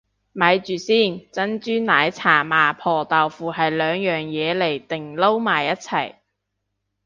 [0.33, 6.15] 咪住先，珍珠奶茶麻婆豆腐係兩樣嘢嚟定撈埋一齊